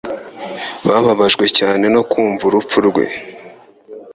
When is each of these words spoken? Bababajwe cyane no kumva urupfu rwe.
Bababajwe 0.87 1.45
cyane 1.57 1.85
no 1.95 2.01
kumva 2.11 2.43
urupfu 2.45 2.77
rwe. 2.87 3.05